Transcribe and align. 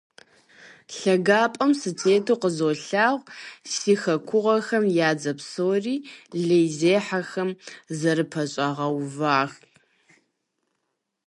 Лъагапӏэм 0.95 1.71
сытету 1.79 2.37
къызолъагъу, 2.41 3.17
си 3.71 3.93
хэкуэгъухэм 4.01 4.83
я 5.07 5.11
дзэ 5.17 5.33
псори 5.37 5.95
лейзехьэхэм 6.47 7.49
зэрыпэщӏагъэувар. 7.99 9.49